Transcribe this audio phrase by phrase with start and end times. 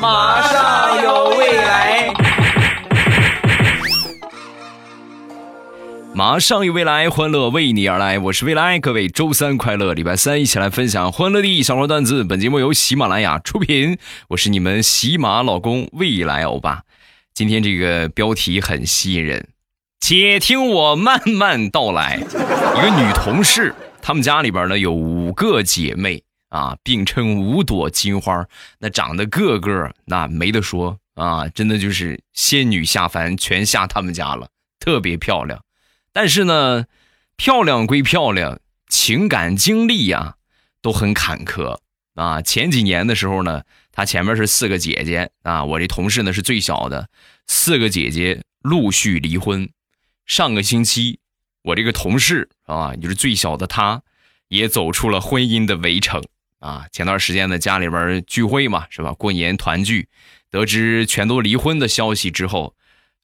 [0.00, 2.12] 马上有未来，
[6.12, 8.18] 马上有未来，欢乐为你而来。
[8.18, 12.24] 我是未来，各位周三快乐，礼拜三一起来分享欢乐的小说段子。
[12.24, 13.96] 本节目由喜马拉雅出品，
[14.30, 16.82] 我是你们喜马老公未来欧巴。
[17.32, 19.48] 今天这个标题很吸引人，
[20.00, 22.18] 且听我慢慢道来。
[22.18, 26.22] 一个女同事，她们家里边呢有五个姐妹
[26.56, 28.46] 啊，并称五朵金花，
[28.78, 34.48] 那长得个个那没得说啊，真的就是仙女下凡，全下他们家了，
[34.80, 35.62] 特别漂亮。
[36.14, 36.86] 但是呢，
[37.36, 40.36] 漂亮归漂亮，情感经历呀
[40.80, 41.78] 都很坎坷
[42.14, 42.40] 啊。
[42.40, 47.10] 前几年的时候呢，她前面是四个姐姐啊，我这同事呢是最小的，
[47.46, 49.68] 四个姐姐陆续离婚。
[50.24, 51.18] 上个星期，
[51.64, 54.00] 我这个同事啊，就是最小的她，
[54.48, 56.22] 也走出了婚姻的围城
[56.58, 56.86] 啊。
[56.92, 59.12] 前段时间呢，家里边聚会嘛，是吧？
[59.12, 60.08] 过年团聚，
[60.50, 62.74] 得知全都离婚的消息之后，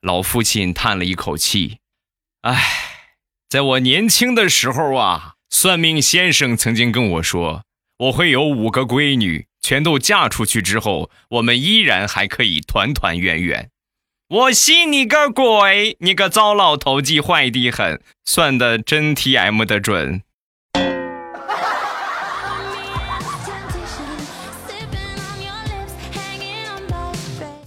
[0.01, 1.79] 老父亲叹了一口气。
[2.43, 2.61] 唉，
[3.49, 7.65] 在我年轻的时候啊，算命先生曾经跟我说，
[7.99, 13.71] 我会有五个闺女，全都嫁出去之后，我们依然还可以团团圆圆。
[14.29, 15.99] 我信你个鬼！
[16.01, 20.23] 你个糟老头子，坏的很，算的真 T M 的准。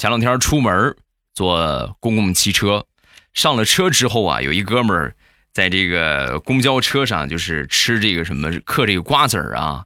[0.05, 0.95] 前两天出门
[1.33, 2.85] 坐公共汽车。
[3.33, 5.15] 上了车之后啊，有一哥们儿
[5.51, 9.85] 在这个公交车上，就是吃这个什么嗑这个瓜子儿啊，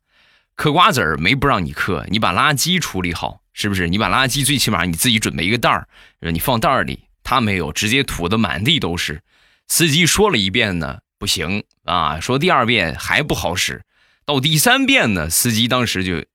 [0.57, 3.87] 嗑瓜子儿没不让你嗑，你把垃圾处理好，是不是？
[3.87, 5.87] 你把垃圾最起码你自己准备一个袋儿，
[6.19, 7.05] 你放袋儿里。
[7.23, 9.21] 他没有，直接吐的满地都是。
[9.69, 13.83] 司机说了一遍呢，不行啊，说第二遍还不好使，
[14.25, 16.25] 到第三遍呢，司机当时就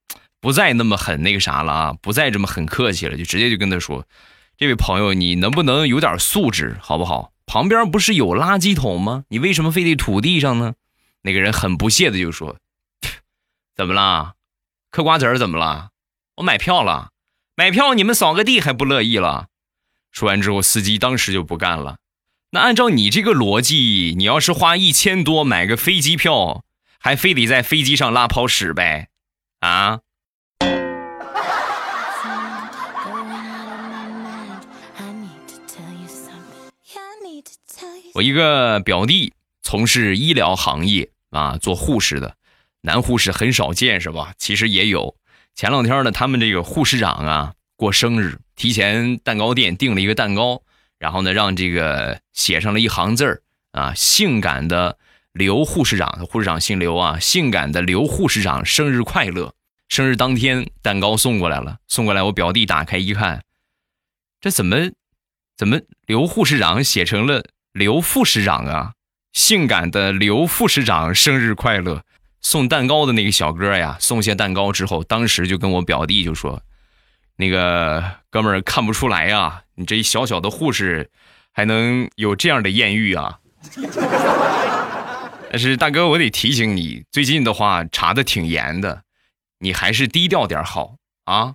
[0.44, 4.06] 不再那么很那个啥了啊，不再这么很客气了，就直接就跟他说。
[4.58, 7.32] 这位朋友，你能不能有点素质，好不好？
[7.46, 9.24] 旁边不是有垃圾桶吗？
[9.28, 10.74] 你为什么非得吐地上呢？
[11.22, 12.58] 那个人很不屑的就说
[13.74, 14.34] ：“怎么了？
[14.90, 15.88] 嗑瓜子怎么了？
[16.36, 17.08] 我买票了，
[17.56, 19.46] 买票你们扫个地还不乐意了？”
[20.12, 21.96] 说完之后，司机当时就不干了。
[22.50, 26.64] 那按照你这个逻辑，你要是花一千多买个飞机票，
[26.98, 29.08] 还非得在飞机上拉泡屎呗？
[29.60, 30.00] 啊？
[38.14, 42.36] 我一个表弟从事医疗行业啊，做护士的，
[42.80, 44.34] 男护士很少见是吧？
[44.38, 45.16] 其实也有。
[45.56, 50.62] 前两天呢，他们这个护士长啊过生日，提前蛋糕店订了一个蛋糕，
[50.96, 53.42] 然后呢让这个写上了一行字儿
[53.72, 54.96] 啊，性感的
[55.32, 59.54] 刘护士长，护士长姓刘啊，性感的刘护士长生日快乐。
[59.88, 63.42] 生日当天蛋糕送过来了，送过来我表弟打开一看，
[64.40, 64.92] 这怎么
[65.56, 67.44] 怎么刘护士长写成了？
[67.74, 68.92] 刘副市长啊，
[69.32, 72.04] 性感的刘副市长生日快乐！
[72.40, 76.62] 送蛋糕的那个小哥呀，送下蛋糕之后，当时就跟我表弟就说
[77.34, 81.10] ：“那个哥们儿看不出来呀，你这一小小的护士
[81.52, 83.40] 还能有这样的艳遇啊！”
[85.50, 89.02] 但是大哥，我得提醒你，最近的话查的挺严的，
[89.58, 91.54] 你还是低调点好啊。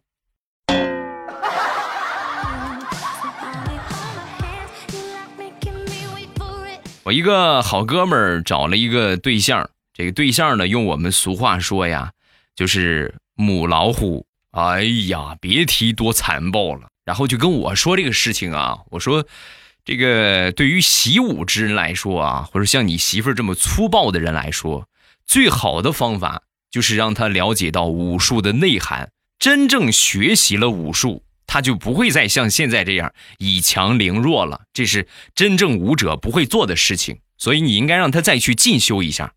[7.09, 12.11] 我一个好哥们儿找了一个对象，这个对象呢，用我们俗话说呀，
[12.55, 14.27] 就是母老虎。
[14.51, 16.87] 哎呀，别提多残暴了。
[17.05, 19.25] 然后就跟我说这个事情啊，我说，
[19.83, 24.87] 这个对于习武之人来说啊，或者像你媳妇儿这么粗暴的人来说，
[25.25, 29.09] 最好的方法就是让他了解到武术的内涵，
[29.39, 31.23] 真正学习了武术。
[31.51, 37.21] 他就不会再像现在这样以强凌弱了，这是真正武者不会做的事情。
[37.39, 39.33] 所以你应该让他再去进修一下。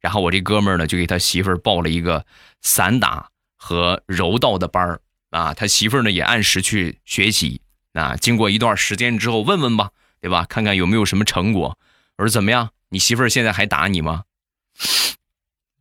[0.00, 2.26] 然后我这哥们儿呢，就给他媳妇儿报了一个
[2.62, 5.00] 散打和柔道的班儿
[5.30, 5.54] 啊。
[5.54, 7.60] 他媳妇儿呢也按时去学习
[7.92, 8.16] 啊。
[8.16, 10.44] 经过一段时间之后，问问吧，对吧？
[10.48, 11.78] 看看有没有什么成果。
[12.16, 12.70] 我说怎么样？
[12.88, 14.24] 你媳妇儿现在还打你吗？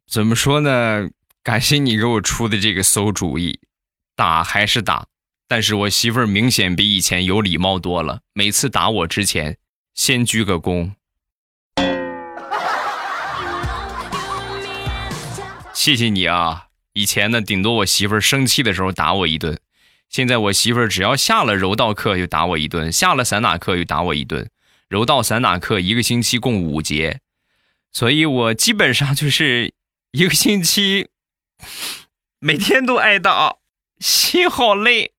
[0.08, 1.10] 怎么说呢？
[1.42, 3.60] 感谢你给我出的这个馊主意，
[4.16, 5.08] 打还是打。
[5.52, 9.58] 但是我媳妇儿明显比以前有礼貌多了，每次打我之前
[9.94, 10.94] 先鞠个躬。
[15.74, 16.68] 谢谢你啊！
[16.94, 19.60] 以前呢，顶多我媳妇儿生气的时候打我一顿，
[20.08, 24.50] 现在我媳妇儿只要下了柔道课就打我一顿，下了散打课又打我一顿。
[24.88, 27.20] 柔道散打课一个星期共五节，
[27.92, 29.74] 所以我基本上就是
[30.12, 31.10] 一个星期
[32.40, 33.58] 每天都挨打，
[34.00, 35.12] 心好累。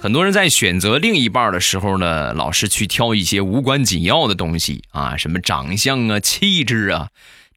[0.00, 7.08] 很多人在选择另一半的时候呢，老是去挑一些无关紧要的东西啊，什么长相啊、气质啊，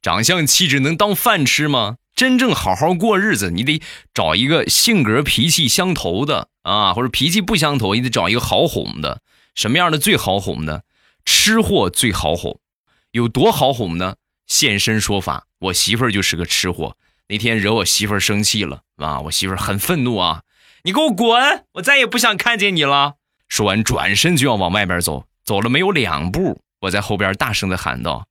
[0.02, 1.96] 长相气质能当饭吃吗？
[2.14, 3.80] 真正好好过日子，你得
[4.12, 9.22] 找一个性格脾气相投的啊，或者脾气不相投，你得找一个好哄的。
[9.54, 10.82] 什么样的最好哄呢？
[11.24, 12.60] 吃货最好哄，
[13.12, 14.16] 有多好哄呢？
[14.46, 16.96] 现身说法，我媳妇儿就是个吃货。
[17.28, 20.42] 那天惹我媳妇儿生气了啊，我媳妇儿很愤怒啊。
[20.82, 21.64] 你给我滚！
[21.72, 23.14] 我再也不想看见你了。
[23.48, 25.26] 说完，转身就要往外边走。
[25.44, 28.26] 走了没有两步，我在后边大声的喊道：“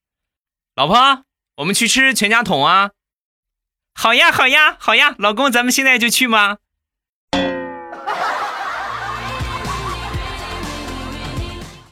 [0.75, 1.24] 老婆，
[1.57, 2.92] 我们去吃全家桶啊
[3.94, 6.57] ！”“好呀，好呀，好呀，老公，咱们现在就去吗？”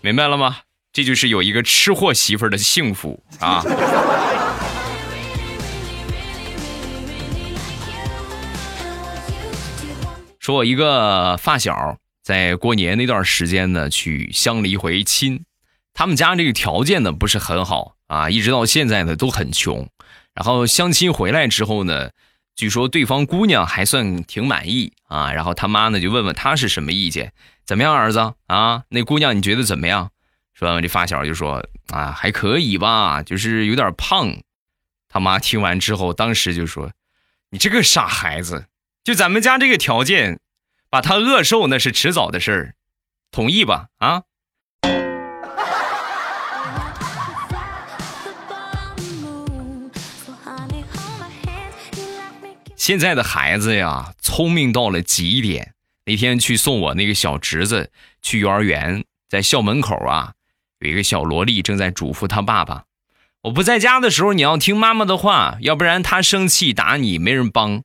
[0.01, 0.62] 明白了吗？
[0.93, 3.63] 这就是有一个吃货媳妇儿的幸福啊！
[10.38, 15.45] 说我一个发小在过年那段时间呢，去相了一回亲，
[15.93, 19.88] 他们家这个条件呢不是很好啊，一直到现在呢都很穷。
[20.33, 22.09] 然后相亲回来之后呢，
[22.53, 27.31] 据说对方姑娘还算挺满意啊，然后他妈呢就问问他是什么意见，
[27.65, 28.83] 怎么样儿子啊？
[28.89, 30.09] 那姑娘你觉得怎么样？
[30.62, 34.31] 说完这发小就说啊还可以吧，就是有点胖。
[35.10, 36.92] 他妈听完之后，当时就说
[37.50, 38.68] ：“你这个傻孩子。”
[39.04, 40.40] 就咱们家这个条件，
[40.92, 42.75] 把他饿瘦那是迟早的事儿，
[43.31, 43.88] 同意吧？
[43.98, 44.22] 啊！
[52.75, 55.74] 现在的孩子呀，聪明到了极点。
[56.06, 57.92] 那天去送我那个小侄子
[58.22, 60.34] 去幼儿园，在校门口啊，
[60.81, 62.86] 有一个小萝莉正在嘱咐他爸爸
[63.44, 67.83] ：“我不在家的时候，你要听妈妈的话，要不然他生气打你，没人帮。”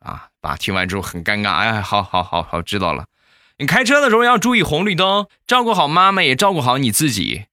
[0.00, 0.28] 啊！
[0.40, 1.56] 爸听完之后很尴尬。
[1.56, 3.04] 哎，好好好好，知道了。
[3.58, 7.44] 你开车的时候要注意红绿灯，照顾好妈妈，也照顾好你自己。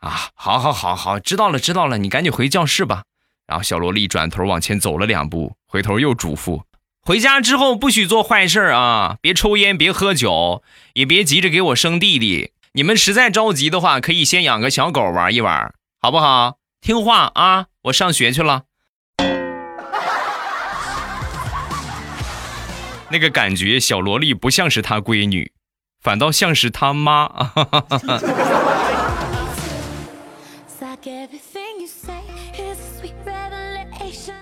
[0.00, 1.96] 啊，好好好好，知道了知道了。
[1.96, 3.04] 你赶紧回教室吧。
[3.46, 6.64] 然后小萝莉转头往前走了两步，回头又嘱咐：
[7.00, 10.62] 回家之后不许做坏事啊，别抽烟，别喝酒，
[10.92, 12.50] 也别急着给我生弟弟。
[12.76, 16.58] 你们实在着急的话，可以先养个小狗玩一玩，好不好？
[16.82, 17.68] 听话啊！
[17.84, 18.64] 我上学去了。
[23.08, 25.52] 那个感觉，小萝莉不像是她闺女，
[26.02, 27.30] 反倒像是她妈。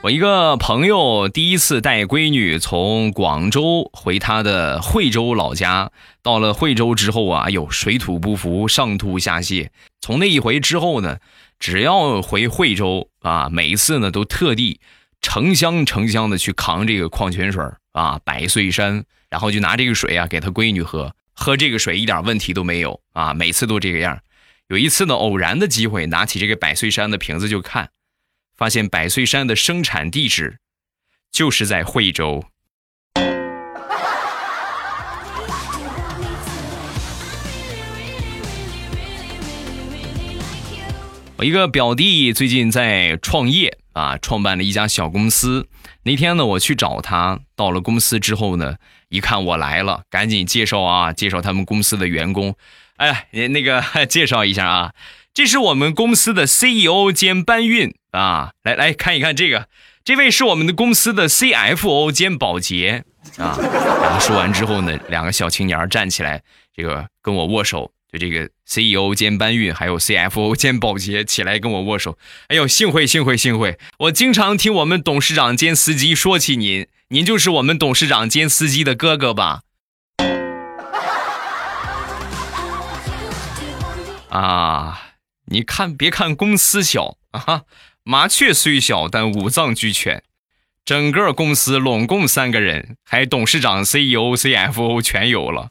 [0.04, 5.92] 我一个朋友第一次带闺女从广州回他的惠州老家，
[6.22, 9.70] 到了惠州之后啊，有水土不服，上吐下泻。
[10.02, 11.20] 从那一回之后呢，
[11.58, 14.78] 只要回惠州啊，每一次呢都特地
[15.22, 24.20] 成箱成箱的去扛这个矿泉水啊，百岁山，然后就拿这个水啊给他闺女喝，喝这个水一点问题都没有啊，每次都这个样。
[24.68, 27.88] 有一次呢，偶然的机会，拿起这个百岁山的瓶子就看，
[28.56, 30.58] 发现百岁山的生产地址
[31.32, 32.44] 就是在惠州。
[41.36, 45.66] 我一个表弟最近在创业啊，创办了一家小公司。
[46.04, 48.76] 那天呢，我去找他，到了公司之后呢，
[49.08, 52.54] 一看我来了，赶紧介绍啊，介绍他们公司的员工。
[52.96, 54.92] 哎，那个 介绍一下啊，
[55.34, 59.68] 这是我们公司的 CEO 兼搬运啊，来来看一看这个，
[60.04, 63.04] 这位是我们的公司的 CFO 兼保洁
[63.38, 63.59] 啊。
[63.61, 66.42] 然后说完之后呢，两个小青年站起来，
[66.75, 67.90] 这个跟我握手。
[68.12, 72.16] 就这个 CEO 兼搬运，还有 CFO 兼保洁起来跟我握手。
[72.47, 73.76] 哎呦，幸会幸会幸会！
[73.99, 79.62] 我经常听我们董事长兼司机说起您，您就是我们董事长兼司机的哥哥吧？
[84.28, 85.14] 啊，
[85.47, 87.62] 你看，别看公司小啊，
[88.06, 90.23] 麻雀虽小，但五脏俱全。
[90.84, 95.70] 整个公司拢共三个人，还董事长、CEO、CFO 全有了。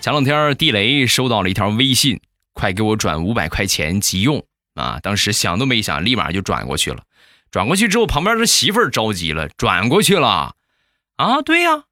[0.00, 2.20] 前两天地雷收到了一条微信，
[2.52, 4.44] 快给我转五百块钱急用
[4.76, 5.00] 啊！
[5.02, 7.02] 当时想都没想，立马就转过去了。
[7.50, 10.54] 转过去之后，旁边的媳妇儿着急了，转过去了
[11.16, 11.42] 啊？
[11.42, 11.85] 对呀，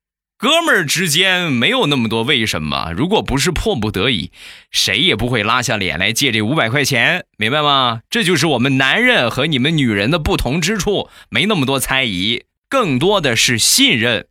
[0.44, 4.30] 哥们儿之间没有那么多为什么，如果不是迫不得已，
[4.70, 8.02] 谁也不会拉下脸来借这五百块钱，明白吗？
[8.10, 14.26] 这就是我们男人和你们女人的不同之处，没那么多猜疑，更多的是信任。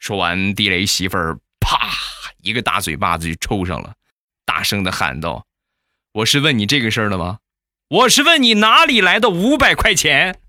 [0.00, 1.92] 说完，地雷媳妇儿啪。
[2.42, 3.92] 一个大嘴巴子就抽上了，
[4.44, 5.46] 大声的喊道
[6.12, 7.38] ：“我是问你这个事儿的吗？
[7.88, 10.40] 我是问你哪里来的五百块钱？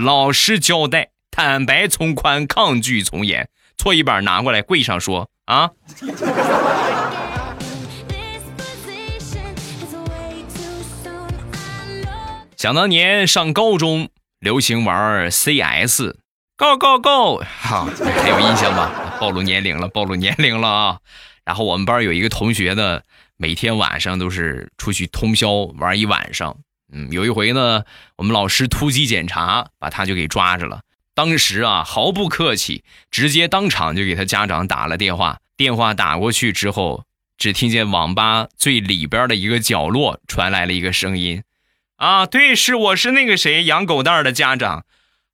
[0.00, 3.48] 老实交代，坦白从宽，抗拒从严。
[3.76, 5.70] 搓衣板拿过来，跪上说啊！
[12.56, 17.86] 想当年上高中，流行玩 CS，Go Go Go，哈，
[18.22, 19.16] 还有印象吧？
[19.20, 20.98] 暴露年龄了，暴露年龄了啊！
[21.44, 23.00] 然后我们班有一个同学呢，
[23.38, 26.58] 每天晚上都是出去通宵玩一晚上。
[26.92, 27.84] 嗯，有一回呢，
[28.16, 30.80] 我们老师突击检查，把他就给抓着了。
[31.14, 35.38] 当时啊，毫不客气，直接当场就给他家长打了电话。
[35.56, 37.04] 电话打过去之后，
[37.36, 41.42] 只听见网吧最里边的一个角落传来了一个声音
[41.96, 44.84] ：“啊，对，是我是那个谁养狗蛋的家长，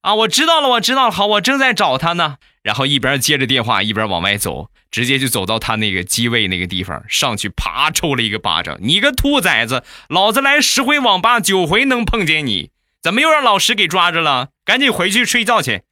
[0.00, 12.70] 啊，我知道了，我知道了，好，我正在找他呢。”然后一边接着电话，一边往外走，直接就走到他那个机位那个地方，上去啪抽了一个巴掌：“你个兔崽子，老子来十回网吧，九回能碰见你，
[13.02, 14.50] 怎么又让老师给抓着了？
[14.64, 15.82] 赶紧回去睡觉去。”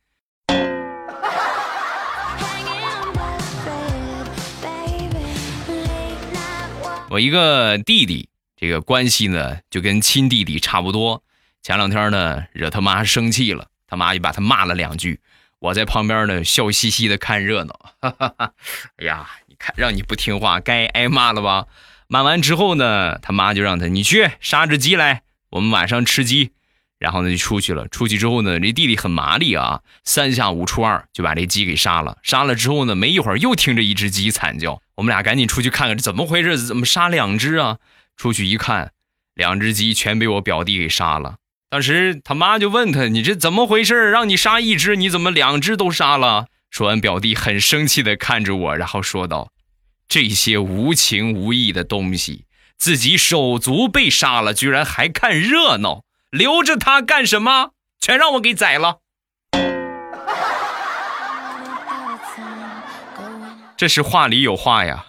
[7.11, 11.23] 我一个弟弟，这个关系呢就跟亲弟弟差不多。
[11.63, 15.21] 前两天呢惹他妈生气了，他妈就把他骂了两句。
[15.65, 17.79] 我在旁边呢，笑嘻嘻的看热闹。
[17.99, 18.53] 哈哈哈！
[18.99, 21.67] 哎呀，你看，让你不听话，该挨骂了吧？
[22.07, 26.53] 骂完之后呢，他妈就让他你去杀只鸡来，我们晚上吃鸡。
[26.99, 27.89] 然后呢，就出去了。
[27.89, 32.19] 出去之后呢，这弟弟很麻利啊，三下五除二就把这鸡给杀了。
[32.23, 34.83] 杀了之后呢，没一会儿又听着一只鸡惨叫。
[34.97, 36.59] 我们俩赶紧出去看看这怎么回事？
[36.59, 37.79] 怎么杀两只啊？
[38.19, 38.93] 出去一看，
[39.33, 41.37] 两只鸡全被我表弟给杀了。
[41.75, 44.13] 当时他妈就问他：“你这怎么回事？
[44.13, 49.51] 让你杀一只，你怎么两只都杀了？”说完，表弟很生气的看着我，然后说道
[50.07, 52.45] ：“这些无情无义的东西，
[52.79, 57.71] 自己手足被杀了，居然还看热闹，留着他干什么？
[57.99, 59.01] 全让我给宰了！”
[63.77, 65.07] 这是话里有话呀，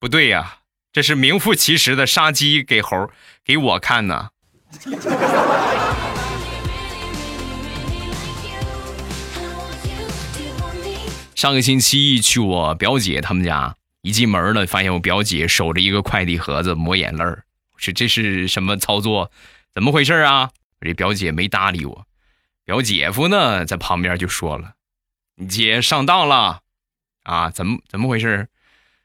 [0.00, 0.56] 不对呀，
[0.92, 3.08] 这是名副其实的杀鸡给猴
[3.44, 4.30] 给我看呢。
[11.34, 17.44] 上个星期去我表姐他们家，一进门呢，发现我表姐守着一个快递盒子抹眼泪儿。
[17.76, 19.32] 说这是什么操作？
[19.74, 20.50] 怎么回事啊？
[20.80, 22.06] 我这表姐没搭理我。
[22.64, 24.74] 表姐夫呢，在旁边就说了
[25.34, 26.60] ：“你姐上当了
[27.24, 27.50] 啊？
[27.50, 28.46] 怎么怎么回事？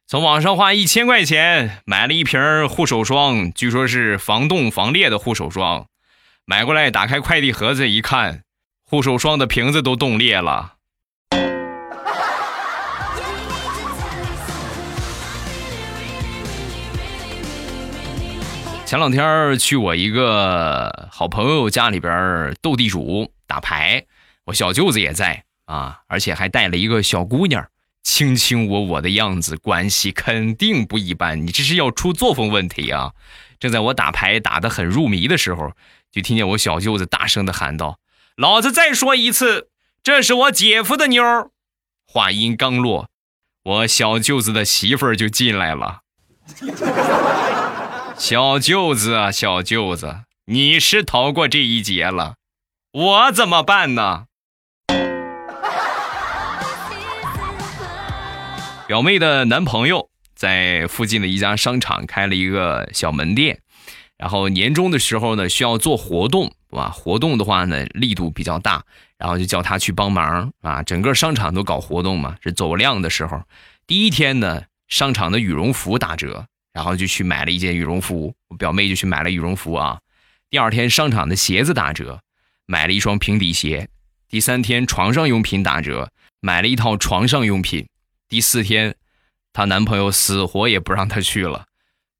[0.10, 5.88] 从网上花一千块钱买了一瓶护手霜，据说是防冻防裂的护手霜。
[6.46, 8.44] 买过来打开快递盒子一看，
[8.86, 10.76] 护手霜的瓶子都冻裂了。”
[18.86, 24.06] 前两天去我一个好朋友家里边斗地主打牌，
[24.46, 27.68] 我小舅子也在啊，而且还带了一个小姑娘，
[28.08, 31.46] 卿卿我我的样子，关系肯定不一般。
[31.46, 33.12] 你这是要出作风问题啊！
[33.60, 35.74] 正在我打牌打得很入迷的时候，
[36.10, 38.00] 就听见我小舅子大声的喊道
[38.38, 39.68] ：“老子再说一次，
[40.02, 41.52] 这是我姐夫的妞。”
[42.08, 43.10] 话音刚落，
[43.64, 46.00] 我小舅子的媳妇儿就进来了。
[48.18, 52.36] 小舅子啊，小舅子，你是逃过这一劫了，
[52.94, 54.26] 我怎么办呢？
[58.88, 63.60] 表妹的男朋友在附近的一家商场开了一个小门店，
[64.17, 68.86] 然后年终的时候呢，需要做活动，哇，活动的话呢，力度比较大，
[69.17, 70.82] 然后就叫他去帮忙啊。
[70.84, 73.44] 整个商场都搞活动嘛，是走量的时候，
[73.86, 76.48] 第一天呢，商场的羽绒服打折。
[76.74, 80.00] 然后就去买了一件羽绒服，我表妹就去买了羽绒服啊。
[80.48, 82.20] 第二天商场的鞋子打折，
[82.67, 83.89] 买了一双平底鞋。
[84.29, 87.88] 第三天床上用品打折，买了一套床上用品。
[88.29, 88.96] 第四天，
[89.53, 91.65] 她男朋友死活也不让她去了。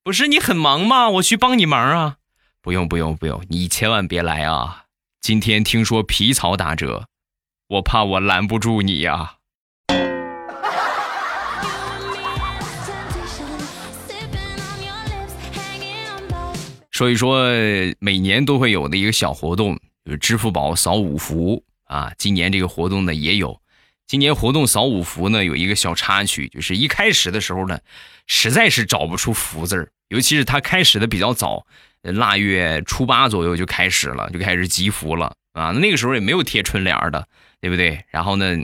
[0.06, 1.10] 不是你很忙吗？
[1.10, 2.16] 我去帮你忙啊。
[2.62, 4.86] 不用不用不用，你千万别来啊。
[5.20, 7.10] 今天听说皮草打折，
[7.68, 9.34] 我怕我拦不住你呀。
[16.90, 17.46] 说一说
[18.00, 22.14] 每年都会有的一个小活动，就是支付宝扫五福啊。
[22.18, 23.60] 今年这个活动呢也有。
[24.08, 27.78] 今年活动扫五福呢有一个小插曲，就是一开始的时候呢，
[28.26, 31.66] 实在是找不出福字儿，尤其是它开始的比较早，
[32.02, 35.72] 腊月初八左右就开始了，就开始集福了啊。
[35.72, 37.28] 那个时候也没有贴春联的，
[37.60, 38.06] 对不对？
[38.10, 38.56] 然后呢，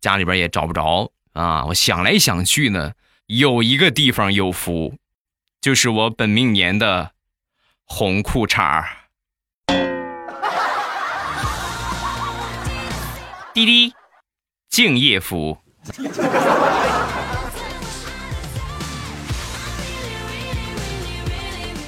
[0.00, 1.64] 家里边也找不着啊。
[1.64, 2.92] 我想来想去呢，
[3.26, 4.96] 有一个地方有福，
[5.60, 7.10] 就是我本命年的
[7.84, 8.88] 红裤衩儿。
[13.52, 13.92] 滴滴，
[14.72, 15.58] 敬业福。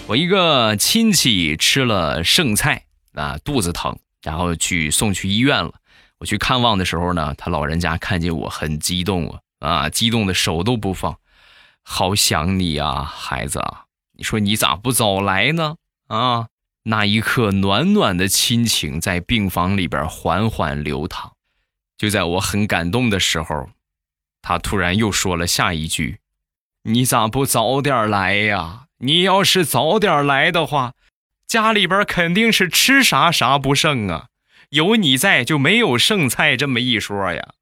[0.07, 5.73] 我一个亲戚吃了剩菜啊，肚子疼，然后去送去医院了。
[6.19, 11.17] 我去看望的时候呢，他老人家看见我很激动啊，啊，激动的手都不放，
[11.83, 15.76] 好想你啊，孩子啊，你说你咋不早来呢？
[16.09, 16.49] 啊，
[16.83, 21.34] 那一刻暖暖的亲情在病房里边缓缓流淌。
[21.97, 23.71] 就在我很感动的时候，
[24.43, 26.19] 他突然又说了下一句
[26.85, 30.95] ：“你咋不早点来呀？”你要是早点来的话，
[31.47, 34.29] 家里边肯定是吃啥啥不剩啊。
[34.71, 37.55] 有你在就没有剩菜这么一说呀。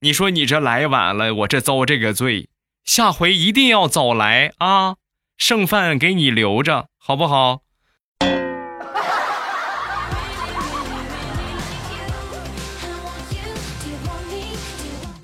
[0.00, 2.48] 你说你这来晚了，我这遭这个罪，
[2.84, 4.96] 下回一定要早来啊。
[5.36, 7.60] 剩饭给你留着，好不好？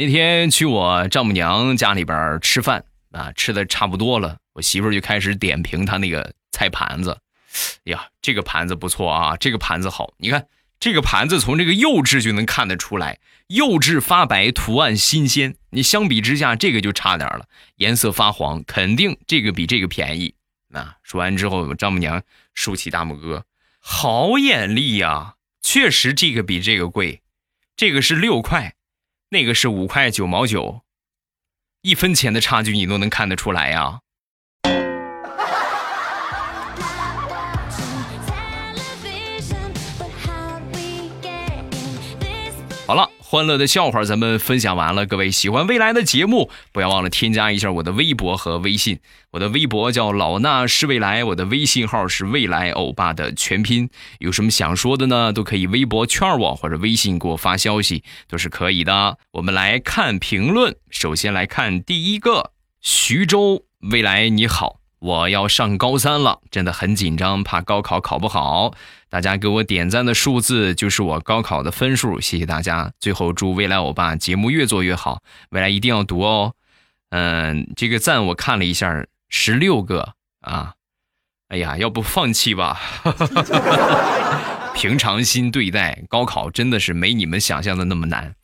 [0.05, 4.37] 那天去我丈母娘家里边吃饭啊，吃的差不多了。
[4.53, 7.17] 我媳妇就开始点评她那个菜盘子，
[7.85, 10.13] 呀，这个盘子不错啊，这个盘子好。
[10.17, 10.49] 你看
[10.81, 15.55] 这个盘子从这个釉质就能看得出来，釉质发白，图案新鲜。
[15.71, 20.35] 你相比之下，这个就差点了，颜色发黄，肯定这个比这个便宜。
[20.67, 22.21] 那说完之后，我丈母娘
[22.55, 23.47] 竖起大拇哥，
[23.79, 25.35] 好眼力呀！
[25.63, 27.23] 确实这个比这个贵，
[27.77, 28.75] 这个是六块，
[29.33, 30.83] 那个是五块九毛九，
[31.81, 34.03] 一分钱的差距你都能看得出来呀。
[43.33, 45.07] 欢乐的笑话咱们分享完了。
[45.07, 49.01] 各位喜欢未来的节目，不要忘了添加一下我的微博和微信。
[49.31, 53.89] 我的微博叫老衲是未来，我的微信号是未来欧巴的全拼。
[54.19, 55.33] 有什么想说的呢？
[55.33, 59.17] 都可以微博圈我，或者微信给我发消息，都是可以的。
[59.31, 64.82] 我们来看评论，首先来看第一个，徐州未来你好。
[65.03, 68.73] 我要上高三了，真的很紧张，怕高考考不好。
[69.11, 72.93] 大家给我点赞的数字就是我高考的分数，谢谢大家。
[73.01, 76.55] 最后祝未来欧巴节目越做越好，未来一定要读哦。
[77.11, 80.75] 嗯，这个赞我看了一下，十六个啊。
[81.49, 82.81] 哎呀，要不放弃吧？
[84.73, 88.37] 平常心对待高考，真的是没你们想象的那么难。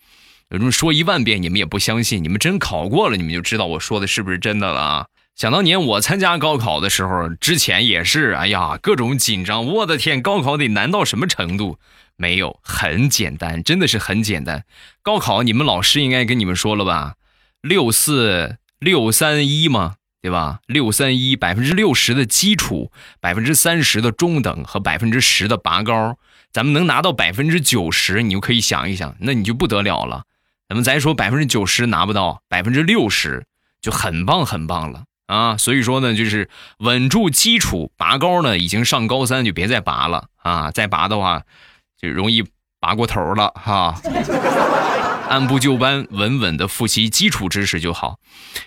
[0.51, 2.21] 有这么说一万遍，你们也不相信。
[2.21, 5.07] 你们真考过了，你们就知道我说的是不是真的了啊。
[5.38, 9.64] 想当年我参加高考的时候，之前也是，哎呀，各种紧张。
[9.66, 11.79] 我的天，高考得难到什么程度？
[12.16, 14.64] 没有，很简单，真的是很简单。
[15.01, 17.14] 高考你们老师应该跟你们说了吧？
[17.61, 20.59] 六四六三一嘛，对吧？
[20.66, 26.18] 六三一，百分之六十的基础，百分之三十的中等和百分之十的拔高，
[26.51, 30.24] 咱们能拿到百分之九十，你就可以想一想，那你就不得了了。
[30.68, 33.46] 咱们再说百分之九十拿不到，百分之六十
[33.81, 35.05] 就很棒很棒了。
[35.29, 40.71] 啊，所以说呢，就是稳住基础，拔高呢，已经上高三就别再拔了啊！
[40.71, 41.43] 再拔的话，
[42.01, 42.43] 就容易
[42.81, 44.01] 拔过头了哈。
[45.29, 48.17] 按部就班，稳稳的复习基础知识就好。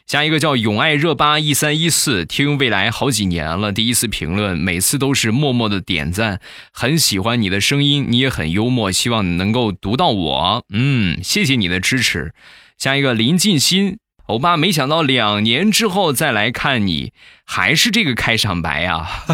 [0.06, 6.40] 下一个叫永爱热巴一三一四，听未来好几年了，第一次评论，每次都是默默的点赞，
[6.72, 10.64] 很喜欢你的声音，你也很幽默，希望能够读到我。
[10.72, 12.36] 嗯，谢谢你的支持。
[12.78, 13.98] 下一个林静心。
[14.32, 17.12] 欧巴，没想到两年之后再来看你，
[17.46, 19.26] 还是这个开场白啊！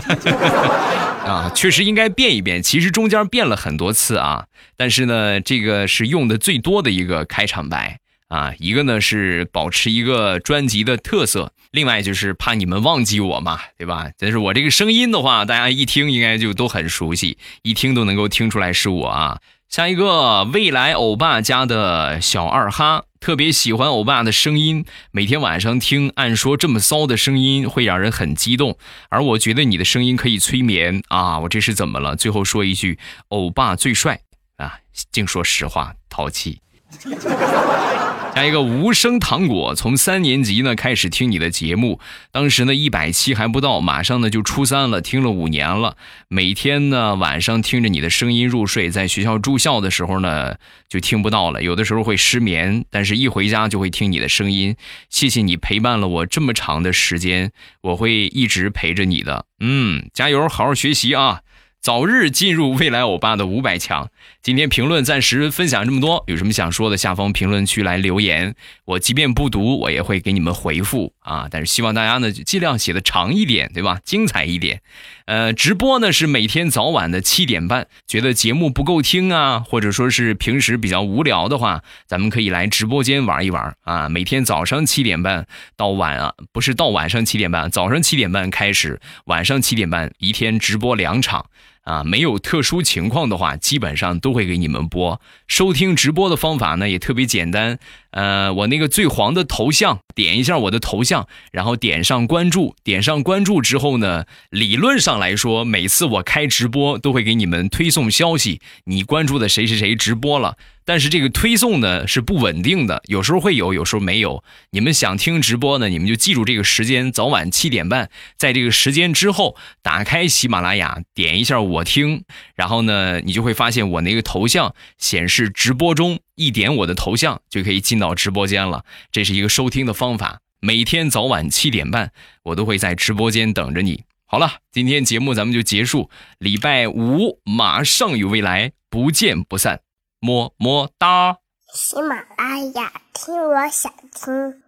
[1.24, 2.64] 啊，确实应该变一变。
[2.64, 8.54] 其实中间变了很多次啊，但是呢，这个是用的最多的一个开场白啊。
[8.58, 14.10] 一个呢是保持一个专辑的特色，另外就是怕你们忘记我嘛，对吧？
[14.18, 19.40] 但是我这个声音的话，大家一听应该就都很熟悉，一听都能够听出来是我啊。
[19.70, 26.14] 下一个未来欧巴家的小二哈特别喜欢欧巴的声音，每天晚上听。
[26.16, 28.78] 按说这么骚的声音会让人很激动，
[29.10, 31.38] 而我觉得你的声音可以催眠啊！
[31.40, 32.16] 我这是怎么了？
[32.16, 34.22] 最后说一句，欧巴最帅
[34.56, 34.80] 啊！
[35.12, 36.62] 净说实话，淘气。
[38.34, 42.00] 加一个无声糖果，从三年级呢开始听你的节目，
[42.32, 45.98] 当时呢一百期还不到，马上呢就初三了，听了五年了，
[46.28, 50.56] 每天呢晚上听着你的声音入睡，在学校住校的时候呢
[50.88, 54.76] 就听不到了，有的时候会失眠，但是一回家就会听你的声音。
[55.10, 59.46] 谢谢你陪伴了我这么长的时间，我会一直陪着你的。
[59.60, 61.42] 嗯，加油，好好学习啊！
[61.80, 64.10] 早日进入未来欧巴的五百强。
[64.48, 68.56] 今天评论暂时分享这么多，有什么想说的，下方评论区来留言。
[68.86, 71.50] 我即便不读，我也会给你们回复啊。
[71.52, 74.00] 但是希望大家呢，尽量写的长一点，对吧？
[74.06, 74.82] 精彩一点。
[75.26, 77.88] 呃，直播呢是每天早晚的七点半。
[78.08, 84.08] 觉得节目不够听啊，或者说是平时比较无聊的话，咱们可以来直播间玩一玩啊。
[84.08, 91.48] 每天早上七点半到晚啊，不是到晚上七点半，早上七点半开始，晚上七点半，一天直播两场。
[91.88, 95.22] 啊，没有特殊情况的话，基本上都会给你们播。
[95.48, 97.80] 收听直播的方法呢，也特别简单。
[98.12, 102.76] 呃，我那个最黄的头像，点一下我的头像，然后点上关注。
[102.84, 110.58] 点上关注之后呢，理论上来说，每次我开直播都会给你们推送消息，你关注的谁谁谁直播了。
[110.88, 114.42] 但是这个推送呢是不稳定的，有时候会有，有时候没有。
[114.72, 122.24] 你们想听直播呢，你们就记住这个时间，早晚七点半，在这个时间之后，打开喜马拉雅，点一下我听，
[122.56, 128.86] 然后呢，你就会发现我那个头像显示直播中，一点我的头像就可以进到直播间了。
[129.12, 134.06] 这是一个收听的方法，每天早晚七点半，我都会在直播间等着你。
[134.26, 139.87] 好了，今天节目咱们就结束，礼拜五马上有未来，不见不散。
[140.20, 141.38] 么么哒！
[141.74, 144.64] 喜马拉雅，听我想听。